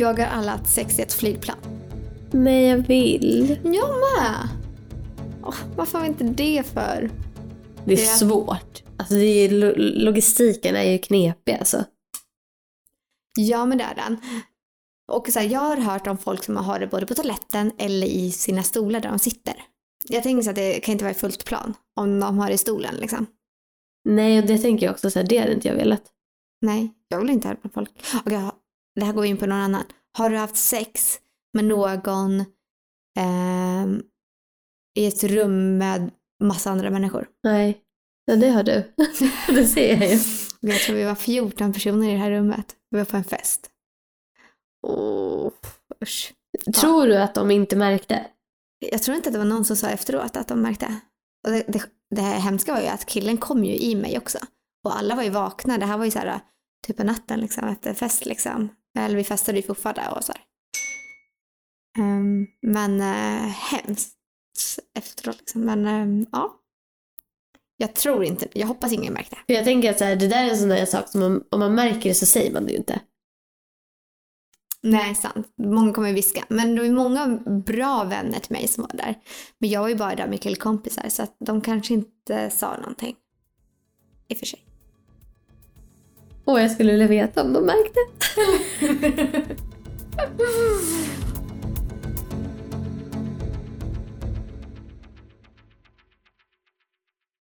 [0.00, 1.56] Jag har alla haft sex i ett flygplan.
[2.30, 3.58] Nej, jag vill.
[3.64, 4.48] Jag med!
[5.44, 7.10] Åh, varför har vi inte det för?
[7.84, 8.82] Det är Det- svårt.
[8.96, 11.84] Alltså det är, lo- logistiken är ju knepig alltså.
[13.38, 14.16] Ja, men det är den.
[15.12, 18.06] Och så här, jag har hört om folk som har det både på toaletten eller
[18.06, 19.54] i sina stolar där de sitter.
[20.08, 22.54] Jag tänker så att det kan inte vara i fullt plan om de har det
[22.54, 23.26] i stolen liksom.
[24.04, 26.02] Nej, och det tänker jag också så här, det hade inte jag velat.
[26.60, 27.90] Nej, jag vill inte ha det på folk.
[28.26, 28.54] Okej, ha-
[29.00, 29.84] det här går vi in på någon annan.
[30.18, 31.18] Har du haft sex
[31.54, 32.44] med någon
[33.18, 34.02] ehm,
[34.98, 36.10] i ett rum med
[36.42, 37.28] massa andra människor?
[37.44, 37.82] Nej.
[38.24, 38.92] Ja, det har du.
[39.46, 40.18] det ser jag ju.
[40.60, 42.76] Jag tror vi var 14 personer i det här rummet.
[42.90, 43.70] Vi var på en fest.
[46.02, 46.34] Usch.
[46.74, 48.26] Tror du att de inte märkte?
[48.90, 51.00] Jag tror inte att det var någon som sa efteråt att de märkte.
[51.46, 51.82] Och det, det,
[52.14, 54.38] det här hemska var ju att killen kom ju i mig också.
[54.84, 55.78] Och alla var ju vakna.
[55.78, 56.40] Det här var ju så här
[56.86, 58.68] typ på natten liksom efter fest liksom.
[58.98, 60.42] Eller vi festade ju fortfarande och så här.
[61.98, 64.18] Ehm, men uh, hemskt
[64.98, 65.60] efteråt liksom.
[65.60, 66.58] Men ehm, ja.
[67.76, 69.36] Jag tror inte, jag hoppas ingen märkte.
[69.46, 71.44] För jag tänker att så här, det där är en sån där sak som man,
[71.50, 73.00] om man märker det så säger man det ju inte.
[74.82, 75.52] Nej, sant.
[75.56, 76.44] Många kommer viska.
[76.48, 77.26] Men det var många
[77.66, 79.14] bra vänner till mig som var där.
[79.58, 83.16] Men jag var ju bara där med killkompisar så att de kanske inte sa någonting.
[84.28, 84.71] I och för sig.
[86.44, 88.00] Och jag skulle vilja veta om de märkte.